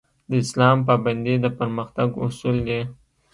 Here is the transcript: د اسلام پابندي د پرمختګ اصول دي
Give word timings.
د 0.29 0.31
اسلام 0.43 0.77
پابندي 0.87 1.35
د 1.43 1.45
پرمختګ 1.59 2.09
اصول 2.25 2.57
دي 2.67 2.81